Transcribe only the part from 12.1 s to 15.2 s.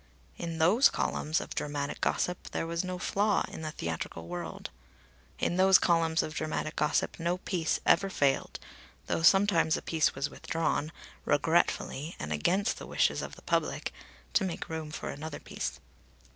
and against the wishes of the public, to make room for